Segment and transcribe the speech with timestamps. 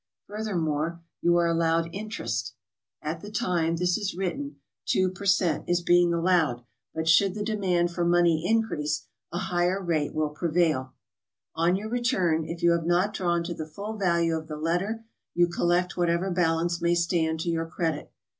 [0.25, 2.55] Furthermore, you are allowed interest;
[3.03, 5.27] at the time this is written two per GOING ABROAD?
[5.27, 6.63] 1 86 cent, is being allowed,
[6.95, 10.95] but should the demand for money increase, a higher rate will prevail.
[11.53, 15.03] On your return, if you have not drawn to the full value of the letter,
[15.35, 18.11] you collect whatever balance may stand to your credit.